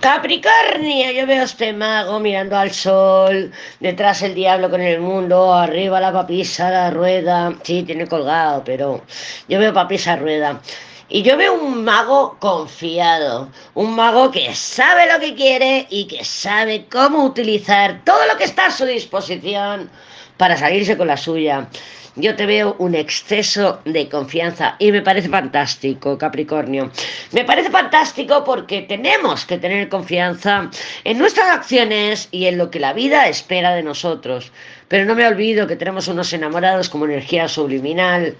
[0.00, 6.00] Capricornio, yo veo este mago mirando al sol, detrás el diablo con el mundo, arriba
[6.00, 9.02] la papisa, la rueda, sí, tiene colgado, pero
[9.48, 10.60] yo veo papisa rueda.
[11.14, 16.24] Y yo veo un mago confiado, un mago que sabe lo que quiere y que
[16.24, 19.90] sabe cómo utilizar todo lo que está a su disposición
[20.38, 21.68] para salirse con la suya
[22.16, 26.90] yo te veo un exceso de confianza y me parece fantástico, Capricornio.
[27.32, 30.70] Me parece fantástico porque tenemos que tener confianza
[31.04, 34.52] en nuestras acciones y en lo que la vida espera de nosotros.
[34.88, 38.36] Pero no me olvido que tenemos unos enamorados como energía subliminal.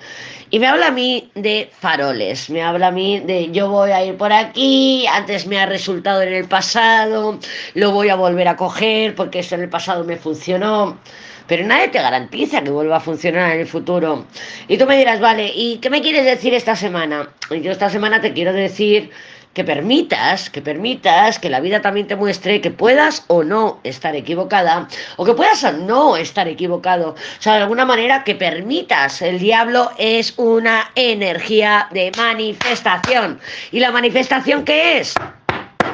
[0.51, 4.17] Y me habla a mí de faroles, habla a mí de yo voy a ir
[4.17, 7.39] por aquí, antes me ha resultado en el pasado,
[7.75, 10.99] lo voy a volver a coger porque esto en el pasado me funcionó
[11.47, 14.25] pero nadie te garantiza que vuelva a funcionar en el futuro.
[14.69, 17.29] Y tú me dirás, vale, ¿y qué me quieres decir esta semana?
[17.51, 19.11] Y yo esta semana te quiero decir
[19.53, 24.17] que permitas, que permitas que la vida también te muestre que puedas o no estar
[24.17, 27.11] equivocada, o que puedas o no estar equivocado.
[27.11, 29.23] O sea, de alguna manera que permitas.
[29.23, 33.41] El diablo es una energía de manifestación.
[33.71, 35.15] ¿Y la manifestación qué es?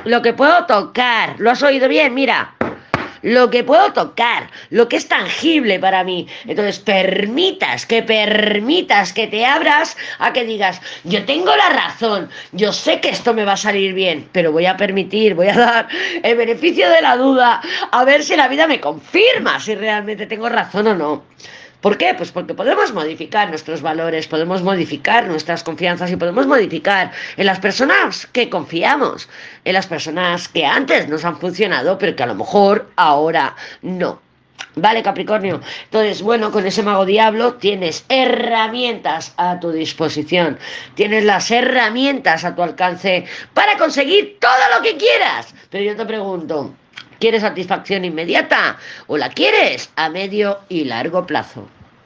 [0.05, 1.34] Lo que puedo tocar.
[1.39, 2.14] ¿Lo has oído bien?
[2.14, 2.58] Mira
[3.22, 6.27] lo que puedo tocar, lo que es tangible para mí.
[6.47, 12.72] Entonces, permitas, que permitas, que te abras a que digas, yo tengo la razón, yo
[12.72, 15.89] sé que esto me va a salir bien, pero voy a permitir, voy a dar
[16.22, 20.48] el beneficio de la duda, a ver si la vida me confirma si realmente tengo
[20.48, 21.24] razón o no.
[21.81, 22.12] ¿Por qué?
[22.15, 27.61] Pues porque podemos modificar nuestros valores, podemos modificar nuestras confianzas y podemos modificar en las
[27.61, 29.29] personas que confiamos,
[29.65, 34.20] en las personas que antes nos han funcionado, pero que a lo mejor ahora no.
[34.75, 35.61] Vale, Capricornio.
[35.85, 40.59] Entonces, bueno, con ese mago diablo tienes herramientas a tu disposición.
[40.95, 45.55] Tienes las herramientas a tu alcance para conseguir todo lo que quieras.
[45.70, 46.75] Pero yo te pregunto,
[47.19, 51.69] ¿Quieres satisfacción inmediata o la quieres a medio y largo plazo?